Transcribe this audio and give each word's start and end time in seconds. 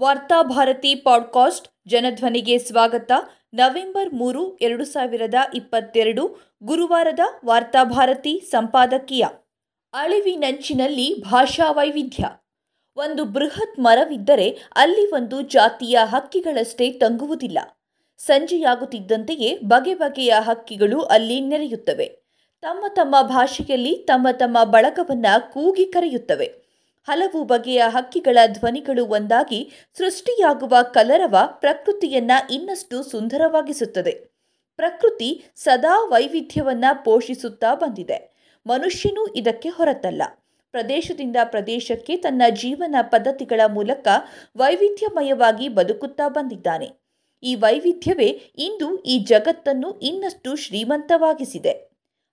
Varthabharati 0.00 0.94
podcast 0.94 1.68
ಜನಧ್ವನಿಗೆ 1.88 2.58
ಸ್ವಾಗತ. 2.58 3.12
November 3.54 4.14
ಮೂರು, 4.14 4.56
ಎರಡು 4.56 4.84
ಸಾವಿರದ 4.84 5.34
ಇಪ್ಪತ್ತೆರಡು, 5.54 6.36
ಗುರುವಾರದ 6.62 7.20
ವಾರ್ತಾಭಾರತಿ 7.44 8.40
ಸಂಪಾದಕೀಯ. 8.50 9.24
ಅಳಿವಿನಂಚಿನಲ್ಲಿ 9.92 11.20
ಭಾಷಾ 11.20 11.70
ವೈವಿಧ್ಯ. 11.70 12.24
ಒಂದು 12.96 13.24
ಬೃಹತ್ 13.24 13.80
ಮರವಿದ್ದರೆ 13.80 14.58
ಅಲ್ಲಿ 14.76 15.10
ಒಂದು 15.10 15.40
ಜಾತಿಯ 15.40 15.98
ಹಕ್ಕಿಗಳಷ್ಟೇ 16.04 16.90
ತಂಗುವುದಿಲ್ಲ. 16.90 17.58
ಸಂಜೆಯಾಗುತ್ತಿದ್ದಂತೆಯೇ 18.18 19.58
ಬಗೆ 19.58 19.94
ಬಗೆಯ 19.94 20.34
ಹಕ್ಕಿಗಳು 20.40 21.02
ಅಲ್ಲಿ 21.02 21.40
ನೆರೆಯುತ್ತವೆ. 21.40 22.22
ತಮ್ಮ 22.62 22.84
ತಮ್ಮ 22.88 23.22
ಭಾಷೆಯಲ್ಲಿ 23.22 23.94
ತಮ್ಮ 23.94 24.28
ತಮ್ಮ 24.32 24.64
ಬಳಗವನ್ನು 24.64 25.52
ಕೂಗಿ 25.52 25.84
ಕರೆಯುತ್ತವೆ. 25.84 26.61
ಹಲವು 27.04 27.44
ಬಗೆಯ 27.44 27.82
ಹಕ್ಕಿಗಳ 27.86 28.38
ಧ್ವನಿಗಳು 28.46 29.06
ಒಂದಾಗಿ 29.06 29.72
ಸೃಷ್ಟಿಯಾಗುವ 29.98 30.76
ಕಲರವ 30.82 31.36
ಪ್ರಕೃತಿಯನ್ನ 31.46 32.30
ಇನ್ನಷ್ಟು 32.50 33.02
ಸುಂದರವಾಗಿಸುತ್ತದೆ. 33.02 34.32
ಪ್ರಕೃತಿ 34.76 35.44
ಸದಾ 35.56 36.04
ವೈವಿಧ್ಯವನ್ನ 36.04 36.84
ಪೋಷಿಸುತ್ತಾ 37.04 37.74
ಬಂದಿದೆ. 37.74 38.32
ಮನುಷ್ಯನೂ 38.66 39.26
ಇದಕ್ಕೆ 39.26 39.68
ಹೊರತಲ್ಲ. 39.68 40.22
ಪ್ರದೇಶದಿಂದ 40.70 41.36
ಪ್ರದೇಶಕ್ಕೆ 41.44 42.16
ತನ್ನ 42.16 42.42
ಜೀವನ 42.50 42.96
ಪದ್ಧತಿಗಳ 43.02 43.60
ಮೂಲಕ 43.66 44.08
ವೈವಿಧ್ಯಮಯವಾಗಿ 44.56 45.68
ಬದುಕುತ್ತಾ 45.68 46.28
ಬಂದಿದ್ದಾನೆ. 46.28 46.90
ಈ 47.42 47.54
ವೈವಿಧ್ಯವೇ 47.54 48.28
ಇಂದು 48.58 49.02
ಈ 49.02 49.18
ಜಗತ್ತನ್ನು 49.18 49.98
ಇನ್ನಷ್ಟು 49.98 50.56
ಶ್ರೀಮಂತವಾಗಿಸಿದೆ. 50.56 51.90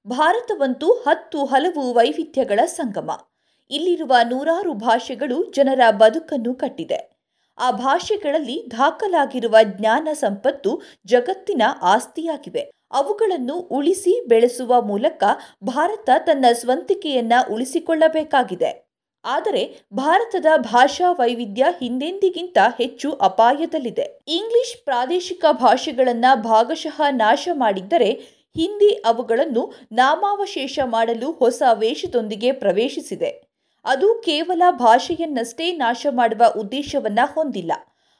ಭಾರತವಂತೂ 0.07 0.93
ಹತ್ತು 0.93 1.45
ಹಲವು 1.45 1.93
ವೈವಿಧ್ಯಗಳ 1.93 2.65
ಸಂಗಮ. 2.65 3.28
ಇಲ್ಲಿರುವ 3.69 4.15
ನೂರಾರು 4.29 4.73
ಭಾಷೆಗಳು 4.73 5.51
ಜನರ 5.51 5.79
ಬದುಕನ್ನು 5.91 6.55
ಕಟ್ಟಿದೆ. 6.55 7.19
ಆ 7.57 7.71
ಭಾಷೆಗಳಲ್ಲಿ 7.71 8.67
ದಾಖಲಾಗಿರುವ 8.71 9.55
ಜ್ಞಾನ 9.63 10.07
ಸಂಪತ್ತು 10.13 10.81
ಜಗತ್ತಿನ 11.05 11.61
ಆಸ್ತಿಯಾಗಿವೆ 11.81 12.71
ಅವುಗಳನ್ನು 12.91 13.55
ಉಳಿಸಿ 13.55 14.27
ಬೆಳೆಸುವ 14.27 14.81
ಮೂಲಕ 14.81 15.23
ಭಾರತ 15.63 16.09
ತನ್ನ 16.20 16.45
ಸ್ವಂತಿಕೆಯನ್ನ 16.53 17.34
ಉಳಿಸಿಕೊಳ್ಳಬೇಕಾಗಿದೆ. 17.51 18.89
ಆದರೆ 19.26 19.81
ಭಾರತದ 19.93 20.45
ಭಾಷಾ 20.57 21.11
ವೈವಿಧ್ಯ 21.11 21.65
ಹಿಂದೆಂದಿಗಿಂತ 21.79 22.57
ಹೆಚ್ಚು 22.77 23.11
ಅಪಾಯದಲ್ಲಿದೆ. 23.11 24.20
ಇಂಗ್ಲಿಷ್ 24.27 24.85
ಪ್ರಾದೇಶಿಕ 24.85 25.45
ಭಾಷೆಗಳನ್ನ 25.51 26.26
ಭಾಗಶಃ 26.35 27.01
ನಾಶ 27.11 27.49
ಮಾಡಿದ್ದರೆ 27.54 28.11
ಹಿಂದಿ 28.55 28.89
ಅವುಗಳನ್ನು 28.89 29.73
ನಾಮಾವಶೇಷ 29.91 30.79
ಮಾಡಲು 30.85 31.31
ಹೊಸ 31.31 31.63
ವೇಷದೊಂದಿಗೆ 31.73 32.51
ಪ್ರವೇಶಿಸಿದೆ. 32.51 33.48
ಅದು 33.85 34.16
ಕೇವಲ 34.26 34.62
ಭಾಷೆಯನ್ನಷ್ಟೇ 34.72 35.72
ನಾಶ 35.72 36.08
ಮಾಡುವ 36.12 36.54
ಉದ್ದೇಶವನ್ನ 36.60 37.20
ಹೊಂದಿಲ್ಲ. 37.34 37.72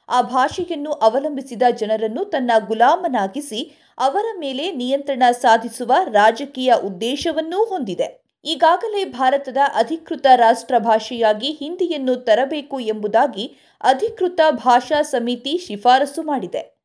ಆ 0.08 0.22
ಭಾಷೆಯನ್ನು 0.22 0.92
ಅವಲಂಬಿಸಿದ 0.92 1.62
ಜನರನ್ನು 1.76 2.24
ತನ್ನ 2.24 2.50
ಗುಲಾಮನಾಗಿಸಿ 2.66 3.76
ಅವರ 3.98 4.24
ಮೇಲೆ 4.38 4.72
ನಿಯಂತ್ರಣ 4.72 5.22
ಸಾಧಿಸುವ 5.30 5.92
ರಾಜಕೀಯ 6.04 6.74
ಉದ್ದೇಶವನ್ನೂ 6.84 7.64
ಹೊಂದಿದೆ. 7.64 8.24
ಈಗಾಗಲೇ 8.44 9.04
ಭಾರತದ 9.04 9.56
ಅಧಿಕೃತ 9.74 10.26
ರಾಷ್ಟ್ರ 10.36 10.78
ಭಾಷೆಯಾಗಿ 10.78 11.50
ಹಿಂದಿಯನ್ನು 11.50 12.16
ತರಬೇಕು 12.16 12.80
ಎಂಬುದಾಗಿ 12.80 13.56
ಅಧಿಕೃತ 13.80 14.40
ಭಾಷಾ 14.50 15.02
ಸಮಿತಿ 15.02 15.58
ಶಿಫಾರಸು 15.58 16.22
ಮಾಡಿದೆ. 16.22 16.79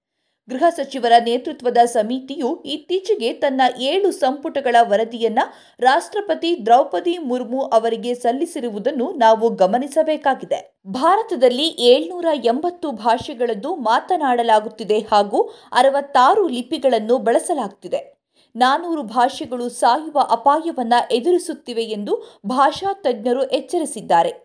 ಗೃಹ 0.50 0.70
ಸಚಿವರ 0.70 1.12
ನೇತೃತ್ವದ 1.24 1.78
ಸಮಿತಿಯು 1.86 2.64
ಇತ್ತೀಚೆಗೆ 2.66 3.34
ತನ್ನ 3.34 3.62
ಏಳು 3.80 4.12
ಸಂಪುಟಗಳ 4.12 4.76
ವರದಿಯನ್ನ 4.82 5.40
ರಾಷ್ಟ್ರಪತಿ 5.80 6.66
ದ್ರೌಪದಿ 6.66 7.18
ಮುರ್ಮು 7.18 7.62
ಅವರಿಗೆ 7.62 8.16
ಸಲ್ಲಿಸಿರುವುದನ್ನು 8.16 9.12
ನಾವು 9.12 9.50
ಗಮನಿಸಬೇಕಾಗಿದೆ. 9.50 10.82
ಭಾರತದಲ್ಲಿ 10.88 11.68
ಏಳ್ನೂರ 11.68 12.26
ಎಂಬತ್ತು 12.46 12.92
ಭಾಷೆಗಳದ್ದು 12.92 13.76
ಮಾತನಾಡಲಾಗುತ್ತಿದೆ 13.76 15.00
ಹಾಗೂ 15.00 15.42
ಅರವತ್ತಾರು 15.72 16.48
ಲಿಪಿಗಳನ್ನು 16.48 17.18
ಬಳಸಲಾಗುತ್ತಿದೆ 17.18 18.16
ನಾನೂರು 18.56 19.04
ಭಾಷೆಗಳು 19.04 19.70
ಸಾಯುವ 19.70 20.20
ಅಪಾಯವನ್ನು 20.30 21.14
ಎದುರಿಸುತ್ತಿವೆ 21.14 21.84
ಎಂದು 21.84 22.40
ಭಾಷಾ 22.46 22.94
ತಜ್ಞರು 22.94 23.44
ಎಚ್ಚರಿಸಿದ್ದಾರೆ. 23.44 24.45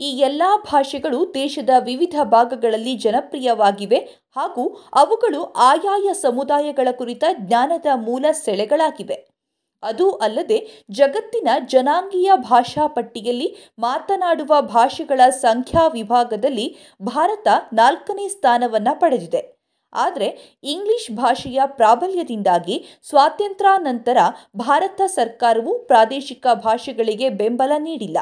ಈ 0.00 0.18
ಎಲ್ಲ 0.18 0.42
ಭಾಷೆಗಳು 0.64 1.34
ದೇಶದ 1.34 1.70
ವಿವಿಧ 1.78 2.14
ಭಾಗಗಳಲ್ಲಿ 2.24 2.96
ಜನಪ್ರಿಯವಾಗಿವೆ 2.96 3.98
ಹಾಗೂ 4.36 4.64
ಅವುಗಳು 4.94 5.42
ಆಯಾಯ 5.44 6.12
ಸಮುದಾಯಗಳ 6.12 6.88
ಕುರಿತ 6.92 7.24
ಜ್ಞಾನದ 7.38 7.86
ಮೂಲ 7.96 8.26
ಸೆಳೆಗಳಾಗಿವೆ. 8.32 9.28
ಅದು 9.82 10.10
ಅಲ್ಲದೆ 10.10 10.86
ಜಗತ್ತಿನ 10.90 11.48
ಜನಾಂಗೀಯ 11.66 12.32
ಭಾಷಾ 12.36 12.86
ಪಟ್ಟಿಯಲ್ಲಿ 12.86 13.56
ಮಾತನಾಡುವ 13.78 14.60
ಭಾಷೆಗಳ 14.60 15.20
ಸಂಖ್ಯಾ 15.30 15.86
ವಿಭಾಗದಲ್ಲಿ 15.86 16.76
ಭಾರತ 17.02 17.48
ನಾಲ್ಕನೇ 17.72 18.28
ಸ್ಥಾನವನ್ನು 18.28 19.00
ಪಡೆದಿದೆ. 19.00 19.60
ಆದರೆ 19.92 20.58
ಇಂಗ್ಲಿಷ್ 20.62 21.10
ಭಾಷೆಯ 21.10 21.60
ಪ್ರಾಬಲ್ಯದಿಂದಾಗಿ 21.66 22.84
ಸ್ವಾತಂತ್ರ್ಯಾನಂತರ 23.08 24.18
ಭಾರತ 24.56 25.00
ಸರ್ಕಾರವು 25.06 25.78
ಪ್ರಾದೇಶಿಕ 25.78 26.46
ಭಾಷೆಗಳಿಗೆ 26.54 27.28
ಬೆಂಬಲ 27.28 27.72
ನೀಡಿಲ್ಲ. 27.78 28.18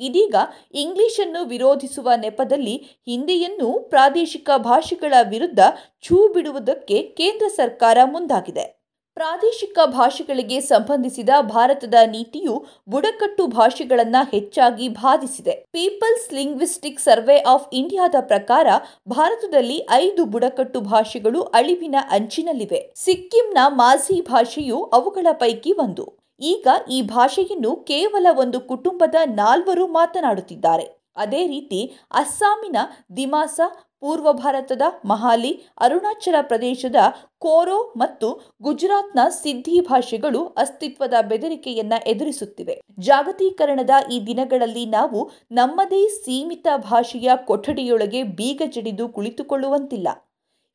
ಇದೀಗ 0.00 0.34
ಇಂಗ್ಲಿಷನ್ನು 0.74 1.44
ವಿರೋಧಿಸುವ 1.44 2.10
ನೆಪದಲ್ಲಿ 2.16 2.76
ಹಿಂದಿಯನ್ನು 3.08 3.72
ಪ್ರಾದೇಶಿಕ 3.72 4.50
ಭಾಷೆಗಳ 4.56 5.14
ವಿರುದ್ಧ 5.30 5.58
ಛೂ 6.00 6.28
ಬಿಡುವುದಕ್ಕೆ 6.28 7.02
ಕೇಂದ್ರ 7.02 7.48
ಸರ್ಕಾರ 7.48 7.98
ಮುಂದಾಗಿದೆ. 8.04 8.82
ಪ್ರಾದೇಶಿಕ 9.14 9.78
ಭಾಷೆಗಳಿಗೆ 9.86 10.60
ಸಂಬಂಧಿಸಿದ 10.60 11.28
ಭಾರತದ 11.40 11.94
ನೀತಿಯು 12.06 12.64
ಬುಡಕಟ್ಟು 12.88 13.46
ಭಾಷೆಗಳನ್ನು 13.46 14.30
ಹೆಚ್ಚಾಗಿ 14.30 14.88
ಬಾಧಿಸಿದೆ. 14.88 15.64
ಪೀಪಲ್ಸ್ 15.72 16.32
ಲಿಂಗ್ವಿಸ್ಟಿಕ್ 16.32 17.00
ಸರ್ವೆ 17.00 17.38
ಆಫ್ 17.38 17.68
ಇಂಡಿಯಾದ 17.72 18.14
ಪ್ರಕಾರ 18.20 18.66
ಭಾರತದಲ್ಲಿ 19.08 19.86
ಐದು 19.90 20.24
ಬುಡಕಟ್ಟು 20.24 20.80
ಭಾಷೆಗಳು 20.80 21.42
ಅಳಿವಿನ 21.42 21.94
ಅಂಚಿನಲ್ಲಿವೆ. 22.10 22.92
ಸಿಕ್ಕಿಂನ 22.96 23.58
ಮಾಝಿ 23.68 24.20
ಭಾಷೆಯು 24.20 24.82
ಅವುಗಳ 24.82 25.26
ಪೈಕಿ 25.32 25.72
ಒಂದು. 25.72 26.21
ಈಗ 26.42 26.66
ಈ 26.90 27.02
ಭಾಷೆಯನ್ನು 27.02 27.76
ಕೇವಲ 27.76 28.26
ಒಂದು 28.34 28.60
ಕುಟುಂಬದ 28.60 29.14
ನಾಲ್ವರು 29.24 29.86
ಮಾತನಾಡುತ್ತಿದ್ದಾರೆ. 29.86 30.86
ಅದೇ 31.16 31.46
ರೀತಿ 31.46 31.80
ಅಸ್ಸಾಮಿನ 32.10 32.76
ದಿಮಾಸ, 33.16 33.60
ಪೂರ್ವ 34.00 34.28
ಭಾರತದ 34.32 34.84
ಮಹಾಲಿ, 35.04 35.50
ಅರುಣಾಚಲ 35.78 36.34
ಪ್ರದೇಶದ 36.40 36.96
ಕೋರೋ 37.38 37.76
ಮತ್ತು 37.96 38.28
ಗುಜರಾತ್ನ 38.62 39.20
ಸಿದ್ಧಿ 39.42 39.80
ಭಾಷೆಗಳು 39.80 40.40
ಅಸ್ತಿತ್ವದ 40.56 41.14
ಬೆದರಿಕೆಯನ್ನ 41.22 41.92
ಎದುರಿಸುತ್ತಿವೆ. 42.06 42.76
ಜಾಗತೀಕರಣದ 42.98 43.90
ಈ 44.10 44.18
ದಿನಗಳಲ್ಲಿ 44.26 44.86
ನಾವು 44.86 45.30
ನಮ್ಮದೇ 45.52 46.02
ಸೀಮಿತ 46.08 46.66
ಭಾಷೆಯ 46.90 47.30
ಕೊಠಡಿಯೊಳಗೆ 47.46 48.22
ಬೀಗ 48.22 48.62
ಜಡಿದು 48.66 49.08
ಕುಳಿತುಕೊಳ್ಳುವಂತಿಲ್ಲ. 49.08 50.08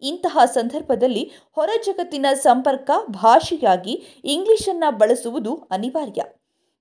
ಇಂತಹ 0.01 0.37
ಸಂದರ್ಭದಲ್ಲಿ 0.45 1.31
ಹೊರ 1.51 1.69
ಜಗತ್ತಿನ 1.85 2.25
ಸಂಪರ್ಕ 2.33 2.91
ಭಾಷೆಯಾಗಿ 3.09 4.03
ಇಂಗ್ಲಿಷನ್ನು 4.23 4.97
ಬಳಸುವುದು 4.97 5.55
ಅನಿವಾರ್ಯ. 5.55 6.23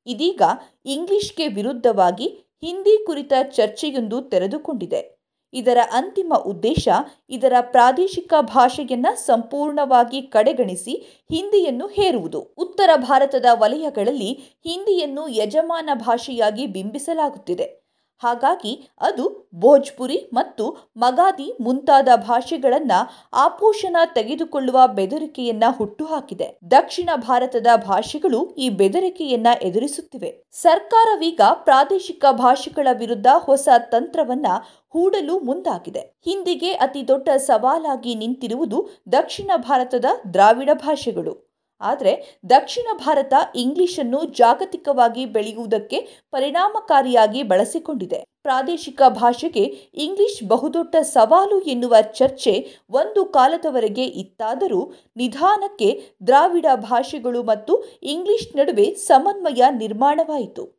ಇದೀಗ 0.07 0.43
ಇಂಗ್ಲಿಷ್ಗೆ 0.85 1.49
ವಿರುದ್ಧವಾಗಿ 1.49 2.27
ಹಿಂದಿ 2.65 3.07
ಕುರಿತ 3.07 3.33
ಚರ್ಚೆಯೊಂದು 3.43 4.23
ತೆರೆದುಕೊಂಡಿದೆ. 4.23 5.17
ಇದರ 5.53 5.79
ಅಂತಿಮ 5.93 6.35
ಉದ್ದೇಶ 6.35 6.89
ಇದರ 7.31 7.53
ಪ್ರಾದೇಶಿಕ 7.61 8.35
ಭಾಷೆಯನ್ನ 8.41 9.07
ಸಂಪೂರ್ಣವಾಗಿ 9.15 10.23
ಕಡೆಗಣಿಸಿ 10.23 11.25
ಹಿಂದಿಯನ್ನು 11.33 11.87
ಹೇರುವುದು. 11.87 12.41
ಉತ್ತರ 12.41 12.91
ಭಾರತದ 12.97 13.45
ವಲಯಗಳಲ್ಲಿ 13.53 14.33
ಹಿಂದಿಯನ್ನು 14.67 15.29
ಯಜಮಾನ 15.29 15.91
ಭಾಷೆಯಾಗಿ 15.95 16.67
ಬಿಂಬಿಸಲಾಗುತ್ತಿದೆ. 16.67 17.86
ಹಾಗಾಗಿ 18.19 18.89
ಅದು 19.01 19.51
ಭೋಜ್ಪುರಿ 19.55 20.31
ಮತ್ತು 20.33 20.91
ಮಗಾದಿ 20.97 21.57
ಮುಂತಾದ 21.61 22.09
ಭಾಷೆಗಳನ್ನು 22.17 23.29
ಆಪೋಷಣ 23.33 23.97
ತೆಗೆದುಕೊಳ್ಳುವ 24.15 24.81
ಬೆದರಿಕೆಯನ್ನ 24.87 25.65
ಹುಟ್ಟುಹಾಕಿದೆ. 25.77 26.59
ದಕ್ಷಿಣ 26.71 27.11
ಭಾರತದ 27.17 27.67
ಭಾಷೆಗಳು 27.77 28.55
ಈ 28.55 28.69
ಬೆದರಿಕೆಯನ್ನ 28.69 29.47
ಎದುರಿಸುತ್ತಿವೆ. 29.63 30.45
ಸರ್ಕಾರವೀಗ 30.51 31.41
ಪ್ರಾದೇಶಿಕ 31.65 32.25
ಭಾಷೆಗಳ 32.31 32.89
ವಿರುದ್ಧ 32.93 33.27
ಹೊಸ 33.37 33.69
ತಂತ್ರವನ್ನ 33.79 34.47
ಹೂಡಲು 34.91 35.39
ಮುಂದಾಗಿದೆ. 35.39 36.01
ಹಿಂದಿಗೆ 36.01 36.73
ಅತಿ 36.73 37.09
ದೊಡ್ಡ 37.09 37.29
ಸವಾಲಾಗಿ 37.37 38.15
ನಿಂತಿರುವುದು 38.15 38.89
ದಕ್ಷಿಣ 39.13 39.51
ಭಾರತದ 39.57 40.05
ದ್ರಾವಿಡ 40.33 40.71
ಭಾಷೆಗಳು. 40.75 41.46
ಆದರೆ 41.81 42.41
ದಕ್ಷಿಣ 42.51 42.87
ಭಾರತ 42.99 43.35
ಇಂಗ್ಲಿಷನ್ನು 43.55 44.25
ಜಾಗತಿಕವಾಗಿ 44.25 45.27
ಬೆಳೆಯುವುದಕ್ಕೆ 45.27 46.09
ಪರಿಣಾಮಕಾರಿಯಾಗಿ 46.33 47.43
ಬಳಸಿಕೊಂಡಿದೆ. 47.43 48.25
ಪ್ರಾದೇಶಿಕ 48.43 49.03
ಭಾಷೆಗೆ 49.09 49.65
ಇಂಗ್ಲಿಷ್ 49.95 50.45
ಬಹುದೊಡ್ಡ 50.45 50.97
ಸವಾಲು 51.01 51.61
ಎನ್ನುವ 51.61 51.95
ಚರ್ಚೆ 52.01 52.81
ಒಂದು 52.91 53.25
ಕಾಲದವರೆಗೆ 53.25 54.05
ಇತ್ತಾದರೂ 54.05 54.93
ನಿಧಾನಕ್ಕೆ 55.17 56.03
ದ್ರಾವಿಡ 56.27 56.67
ಭಾಷೆಗಳು 56.75 57.43
ಮತ್ತು 57.43 57.85
ಇಂಗ್ಲಿಷ್ 58.03 58.57
ನಡುವೆ 58.57 58.95
ಸಮನ್ವಯ 58.95 59.65
ನಿರ್ಮಾಣವಾಯಿತು. 59.71 60.77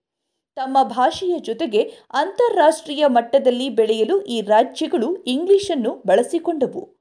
ತಮ್ಮ 0.55 0.77
ಭಾಷೆಯ 0.83 1.39
ಜೊತೆಗೆ 1.39 1.83
ಅಂತಾರಾಷ್ಟ್ರೀಯ 2.13 3.07
ಮಟ್ಟದಲ್ಲಿ 3.07 3.69
ಬೆಳೆಯಲು 3.69 4.21
ಈ 4.21 4.41
ರಾಜ್ಯಗಳು 4.41 5.15
ಇಂಗ್ಲಿಷನ್ನು 5.15 6.03
ಬಳಸಿಕೊಂಡವು. 6.07 6.96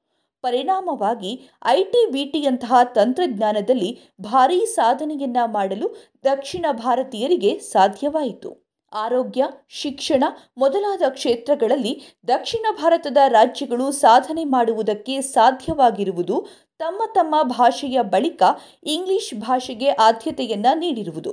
ಪರಿಣಾಮವಾಗಿ 0.46 1.48
ಐ 1.66 1.84
ಟಿ 1.84 2.10
ಬಿ 2.10 2.25
ಟಿಯಂತಹ 2.25 2.75
ತಂತ್ರಜ್ಞಾನದಲ್ಲಿ 2.94 3.90
ಭಾರೀ 4.20 4.64
ಸಾಧನೆಯನ್ನ 4.64 5.37
ಮಾಡಲು 5.46 5.88
ದಕ್ಷಿಣ 6.25 6.66
ಭಾರತೀಯರಿಗೆ 6.72 7.58
ಸಾಧ್ಯವಾಯಿತು. 7.58 8.50
ಆರೋಗ್ಯ, 8.93 9.44
ಶಿಕ್ಷಣ 9.69 10.25
ಮೊದಲಾದ 10.58 11.02
ಕ್ಷೇತ್ರಗಳಲ್ಲಿ 11.08 11.94
ದಕ್ಷಿಣ 12.28 12.66
ಭಾರತದ 12.76 13.16
ರಾಜ್ಯಗಳು 13.28 13.90
ಸಾಧನೆ 13.93 14.44
ಮಾಡುವುದಕ್ಕೆ 14.44 15.20
ಸಾಧ್ಯವಾಗಿರುವುದು 15.20 16.37
ತಮ್ಮ 16.78 17.02
ತಮ್ಮ 17.14 17.34
ಭಾಷೆಯ 17.42 18.02
ಬಳಿಕ 18.02 18.42
ಇಂಗ್ಲಿಷ್ 18.84 19.34
ಭಾಷೆಗೆ 19.34 19.88
ಆದ್ಯತೆಯನ್ನು 19.88 20.78
ನೀಡಿರುವುದು. 20.78 21.32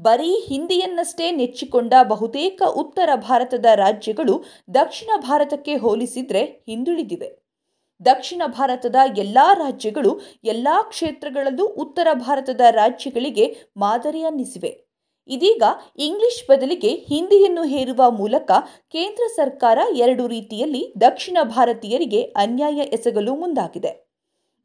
ಬರೀ 0.00 0.32
ಹಿಂದಿಯನ್ನಷ್ಟೇ 0.48 1.30
ನೆಚ್ಚಿಕೊಂಡ 1.30 1.92
ಬಹುತೇಕ 2.02 2.62
ಉತ್ತರ 2.76 3.10
ಭಾರತದ 3.14 3.66
ರಾಜ್ಯಗಳು 3.74 4.44
ದಕ್ಷಿಣ 4.74 5.10
ಭಾರತಕ್ಕೆ 5.20 5.76
ಹೋಲಿಸಿದರೆ 5.76 6.44
ಹಿಂದುಳಿದಿವೆ. 6.68 7.30
ದಕ್ಷಿಣ 8.02 8.42
ಭಾರತದ 8.46 8.96
ಎಲ್ಲ 9.18 9.38
ರಾಜ್ಯಗಳು 9.54 10.20
ಎಲ್ಲ 10.44 10.68
ಕ್ಷೇತ್ರಗಳಲ್ಲೂ 10.88 11.66
ಉತ್ತರ 11.66 12.08
ಭಾರತದ 12.12 12.60
ರಾಜ್ಯಗಳಿಗೆ 12.70 13.56
ಮಾದರಿಯನ್ನಿಸಿವೆ 13.76 14.92
ಇದೀಗ 15.28 15.62
ಇಂಗ್ಲಿಷ್ 15.98 16.50
ಬದಲಿಗೆ 16.50 16.88
ಹಿಂದಿಯನ್ನು 16.88 17.62
ಹೇರುವ 17.64 18.10
ಮೂಲಕ 18.10 18.50
ಕೇಂದ್ರ 18.90 19.22
ಸರ್ಕಾರ 19.36 19.78
ಎರಡು 19.94 20.26
ರೀತಿಯಲ್ಲಿ 20.26 20.94
ದಕ್ಷಿಣ 21.00 21.38
ಭಾರತೀಯರಿಗೆ 21.42 22.22
ಅನ್ಯಾಯ 22.22 22.78
ಎಸಗಲು 22.78 23.34
ಮುಂದಾಗಿದೆ. 23.34 23.92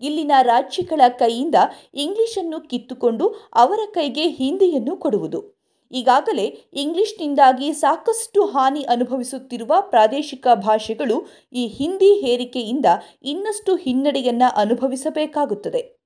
ಇಲ್ಲಿನ 0.02 0.32
ರಾಜ್ಯಗಳ 0.42 1.02
ಕೈಯಿಂದ 1.08 1.56
ಇಂಗ್ಲಿಷನ್ನು 1.94 2.62
ಕಿತ್ತುಕೊಂಡು 2.62 3.28
ಅವರ 3.54 3.80
ಕೈಗೆ 3.94 4.28
ಹಿಂದಿಯನ್ನು 4.28 4.98
ಕೊಡುವುದು. 4.98 5.57
ಈಗಾಗಲೇ 5.92 6.46
ಇಂಗ್ಲಿಷ್ನಿಂದಾಗಿ 6.74 7.74
ಸಾಕಷ್ಟು 7.74 8.46
ಹಾನಿ 8.46 8.84
ಅನುಭವಿಸುತ್ತಿರುವ 8.84 9.74
ಪ್ರಾದೇಶಿಕ 9.80 10.48
ಭಾಷೆಗಳು 10.54 11.26
ಈ 11.54 11.68
ಹಿಂದಿ 11.68 12.14
ಹೇರಿಕೆಯಿಂದ 12.14 12.86
ಇನ್ನಷ್ಟು 13.24 13.76
ಹಿನ್ನಡೆಯನ್ನು 13.76 14.56
ಅನುಭವಿಸಬೇಕಾಗುತ್ತದೆ. 14.56 15.98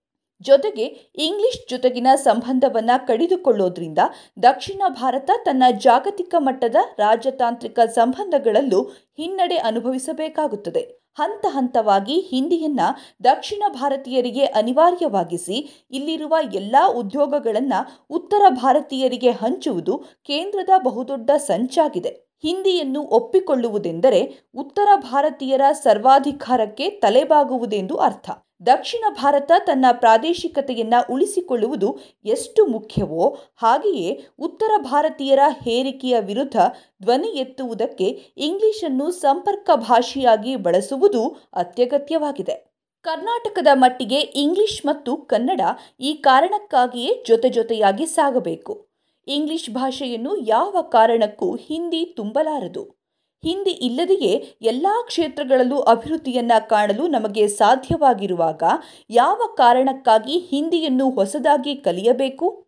ಜೊತೆಗೆ 0.42 0.86
ಇಂಗ್ಲಿಷ್ 1.16 1.70
ಜೊತೆಗಿನ 1.70 2.08
ಸಂಬಂಧವನ್ನು 2.16 3.08
ಕಡಿದುಕೊಳ್ಳೋದ್ರಿಂದ 3.08 4.00
ದಕ್ಷಿಣ 4.44 4.82
ಭಾರತ 4.88 5.32
ತನ್ನ 5.46 5.64
ಜಾಗತಿಕ 5.80 6.36
ಮಟ್ಟದ 6.38 6.76
ರಾಜತಾಂತ್ರಿಕ 6.98 7.80
ಸಂಬಂಧಗಳಲ್ಲೂ 7.80 8.84
ಹಿನ್ನಡೆ 9.18 9.56
ಅನುಭವಿಸಬೇಕಾಗುತ್ತದೆ. 9.56 11.01
ಹಂತ 11.16 11.46
ಹಂತವಾಗಿ 11.50 12.16
ಹಿಂದಿಯನ್ನು 12.32 12.88
ದಕ್ಷಿಣ 13.24 13.64
ಭಾರತೀಯರಿಗೆ 13.70 14.46
ಅನಿವಾರ್ಯವಾಗಿಸಿ 14.46 15.58
ಇಲ್ಲಿರುವ 15.92 16.36
ಎಲ್ಲ 16.54 16.76
ಉದ್ಯೋಗಗಳನ್ನು 16.96 17.80
ಉತ್ತರ 18.10 18.44
ಭಾರತೀಯರಿಗೆ 18.50 19.32
ಹಂಚುವುದು 19.32 19.98
ಕೇಂದ್ರದ 20.26 20.70
ಬಹುದೊಡ್ಡ 20.84 21.32
ಸಂಚಾಗಿದೆ. 21.38 22.12
ಹಿಂದಿಯನ್ನು 22.44 23.02
ಒಪ್ಪಿಕೊಳ್ಳುವುದೆಂದರೆ 23.02 24.22
ಉತ್ತರ 24.56 24.90
ಭಾರತೀಯರ 25.12 25.62
ಸರ್ವಾಧಿಕಾರಕ್ಕೆ 25.84 26.90
ತಲೆಬಾಗುವುದೆಂದು 26.90 27.96
ಅರ್ಥ. 27.98 28.30
ದಕ್ಷಿಣ 28.66 29.04
ಭಾರತ 29.10 29.52
ತನ್ನ 29.60 29.86
ಪ್ರಾದೇಶಿಕತೆಯನ್ನು 29.92 31.14
ಉಳಿಸಿಕೊಳ್ಳುವುದು 31.14 32.00
ಎಷ್ಟು 32.26 32.66
ಮುಖ್ಯವೋ 32.66 33.38
ಹಾಗೆಯೇ 33.56 34.26
ಉತ್ತರ 34.40 34.72
ಭಾರತೀಯರ 34.78 35.40
ಹೇರಿಕೆಯ 35.64 36.20
ವಿರುದ್ಧ 36.20 36.56
ಧ್ವನಿ 37.04 37.28
ಎತ್ತುವುದಕ್ಕೆ 37.28 38.06
ಇಂಗ್ಲಿಷನ್ನು 38.38 39.12
ಸಂಪರ್ಕ 39.12 39.70
ಭಾಷೆಯಾಗಿ 39.76 40.56
ಬಳಸುವುದು 40.56 41.28
ಅತ್ಯಗತ್ಯವಾಗಿದೆ. 41.54 42.72
ಕರ್ನಾಟಕದ 43.02 43.68
ಮಟ್ಟಿಗೆ 43.74 44.20
ಇಂಗ್ಲಿಷ್ 44.20 44.86
ಮತ್ತು 44.86 45.18
ಕನ್ನಡ 45.18 45.62
ಈ 46.00 46.14
ಕಾರಣಕ್ಕಾಗಿಯೇ 46.14 47.24
ಜೊತೆ 47.28 47.50
ಜೊತೆಯಾಗಿ 47.50 48.06
ಸಾಗಬೇಕು. 48.06 48.88
ಇಂಗ್ಲಿಷ್ 49.28 49.70
ಭಾಷೆಯನ್ನು 49.70 50.38
ಯಾವ 50.38 50.82
ಕಾರಣಕ್ಕೂ 50.82 51.56
ಹಿಂದಿ 51.56 52.06
ತುಂಬಲಾರದು. 52.06 53.01
ಹಿಂದಿ 53.44 53.72
ಇಲ್ಲದೆಯೇ 53.72 54.58
ಎಲ್ಲ 54.62 54.88
ಕ್ಷೇತ್ರಗಳಲ್ಲೂ 55.06 55.80
ಅಭಿವೃದ್ಧಿಯನ್ನು 55.80 56.70
ಕಾಣಲು 56.70 57.08
ನಮಗೆ 57.08 57.48
ಸಾಧ್ಯವಾಗಿರುವಾಗ 57.48 58.64
ಯಾವ 59.10 59.42
ಕಾರಣಕ್ಕಾಗಿ 59.58 60.38
ಹಿಂದಿಯನ್ನು 60.38 61.10
ಹೊಸದಾಗಿ 61.10 61.76
ಕಲಿಯಬೇಕು? 61.76 62.68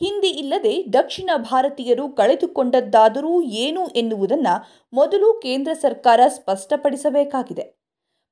ಹಿಂದಿ 0.00 0.28
ಇಲ್ಲದೆ 0.28 0.84
ದಕ್ಷಿಣ 0.92 1.30
ಭಾರತೀಯರು 1.36 2.08
ಕಳೆದುಕೊಂಡದ್ದಾದರೂ 2.08 3.42
ಏನು 3.42 3.86
ಎನ್ನುವುದನ್ನು 3.88 4.54
ಮೊದಲು 4.92 5.40
ಕೇಂದ್ರ 5.40 5.72
ಸರ್ಕಾರ 5.72 6.20
ಸ್ಪಷ್ಟಪಡಿಸಬೇಕಾಗಿದೆ. 6.28 7.64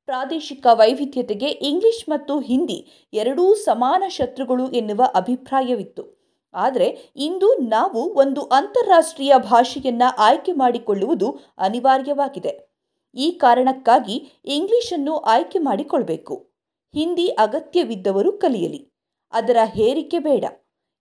ಪ್ರಾದೇಶಿಕ 0.06 0.66
ವೈವಿಧ್ಯತೆಗೆ 0.72 1.46
ಇಂಗ್ಲಿಷ್ 1.46 2.08
ಮತ್ತು 2.08 2.40
ಹಿಂದಿ 2.40 3.08
ಎರಡೂ 3.12 3.54
ಸಮಾನ 3.54 4.02
ಶತ್ರುಗಳು 4.08 4.70
ಎನ್ನುವ 4.70 5.02
ಅಭಿಪ್ರಾಯವಿತ್ತು. 5.14 6.21
ಆದರೆ 6.54 7.12
ಇಂದು 7.16 7.54
ನಾವು 7.54 8.14
ಒಂದು 8.14 8.40
ಅಂತಾರಾಷ್ಟ್ರೀಯ 8.40 9.34
ಭಾಷೆಯನ್ನು 9.38 10.16
ಆಯ್ಕೆ 10.18 10.52
ಮಾಡಿಕೊಳ್ಳುವುದು 10.52 11.38
ಅನಿವಾರ್ಯವಾಗಿದೆ. 11.58 12.72
ಈ 13.14 13.30
ಕಾರಣಕ್ಕಾಗಿ 13.30 14.40
ಇಂಗ್ಲಿಷನ್ನು 14.44 15.16
ಆಯ್ಕೆ 15.16 15.58
ಮಾಡಿಕೊಳ್ಬೇಕು. 15.58 16.50
ಹಿಂದಿ 16.94 17.26
ಅಗತ್ಯವಿದ್ದವರು 17.26 18.32
ಕಲಿಯಲಿ. 18.32 18.92
ಅದರ 19.32 19.56
ಹೇರಿಕೆ 19.64 20.18
ಬೇಡ. 20.18 20.44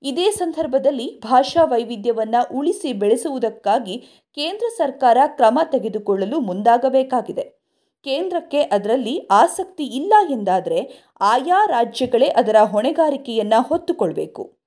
ಇದೇ 0.04 0.32
ಸಂದರ್ಭದಲ್ಲಿ 0.32 1.20
ಭಾಷಾ 1.20 1.64
ವೈವಿಧ್ಯವನ್ನು 1.64 2.58
ಉಳಿಸಿ 2.58 2.94
ಬೆಳೆಸುವುದಕ್ಕಾಗಿ 2.94 3.98
ಕೇಂದ್ರ 4.36 4.66
ಸರ್ಕಾರ 4.78 5.18
ಕ್ರಮ 5.28 5.60
ತೆಗೆದುಕೊಳ್ಳಲು 5.72 6.40
ಮುಂದಾಗಬೇಕಾಗಿದೆ. 6.40 7.62
ಕೇಂದ್ರಕ್ಕೆ 8.04 8.62
ಅದರಲ್ಲಿ 8.62 9.28
ಆಸಕ್ತಿ 9.32 9.84
ಇಲ್ಲ 9.84 10.14
ಎಂದಾದರೆ 10.30 11.04
ಆಯಾ 11.22 11.66
ರಾಜ್ಯಗಳೇ 11.66 12.28
ಅದರ 12.28 12.56
ಹೊಣೆಗಾರಿಕೆಯನ್ನು 12.64 13.62
ಹೊತ್ತುಕೊಳ್ಬೇಕು. 13.62 14.61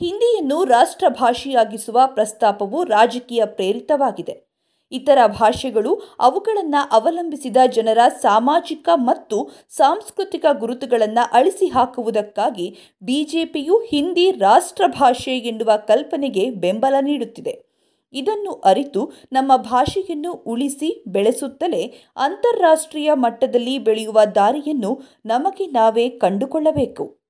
ಹಿಂದಿಯನ್ನು 0.00 0.64
ರಾಷ್ಟ್ರ 0.64 1.08
ಭಾಷೆಯಾಗಿಸುವ 1.08 2.00
ಪ್ರಸ್ತಾಪವು 2.06 2.84
ರಾಜಕೀಯ 2.84 3.46
ಪ್ರೇರಿತವಾಗಿದೆ. 3.46 4.54
ಇತರ 4.92 5.18
ಭಾಷೆಗಳು 5.26 6.02
ಅವುಗಳನ್ನು 6.20 6.88
ಅವಲಂಬಿಸಿದ 6.90 7.56
ಜನರ 7.66 7.98
ಸಾಮಾಜಿಕ 8.08 8.88
ಮತ್ತು 8.94 9.50
ಸಾಂಸ್ಕೃತಿಕ 9.70 10.44
ಗುರುತುಗಳನ್ನು 10.52 11.30
ಅಳಿಸಿ 11.32 11.66
ಹಾಕುವುದಕ್ಕಾಗಿ 11.66 12.76
ಬಿಜೆಪಿಯು 13.02 13.78
ಹಿಂದಿ 13.78 14.30
ರಾಷ್ಟ್ರ 14.30 14.84
ಭಾಷೆ 14.86 15.38
ಎನ್ನುವ 15.38 15.70
ಕಲ್ಪನೆಗೆ 15.76 16.50
ಬೆಂಬಲ 16.50 16.94
ನೀಡುತ್ತಿದೆ. 17.00 17.74
ಇದನ್ನು 18.12 18.52
ಅರಿತು 18.52 19.12
ನಮ್ಮ 19.32 19.56
ಭಾಷೆಯನ್ನು 19.56 20.32
ಉಳಿಸಿ 20.32 21.04
ಬೆಳೆಸುತ್ತಲೇ 21.08 21.94
ಅಂತಾರಾಷ್ಟ್ರೀಯ 22.16 23.10
ಮಟ್ಟದಲ್ಲಿ 23.14 23.78
ಬೆಳೆಯುವ 23.78 24.20
ದಾರಿಯನ್ನು 24.24 25.00
ನಮಗೆ 25.26 25.66
ನಾವೇ 25.66 26.08
ಕಂಡುಕೊಳ್ಳಬೇಕು. 26.08 27.23